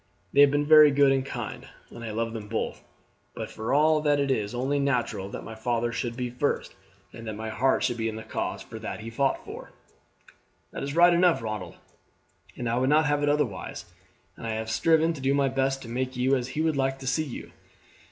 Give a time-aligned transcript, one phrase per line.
[0.33, 2.83] "They have been very good and kind, and I love them both;
[3.35, 6.73] but for all that it is only natural that my father should be first,
[7.13, 9.73] and that my heart should be in the cause that he fought for."
[10.71, 11.75] "That is right enough, Ronald,
[12.57, 13.85] and I would not have it otherwise,
[14.35, 16.97] and I have striven to do my best to make you as he would like
[16.97, 17.51] to see you.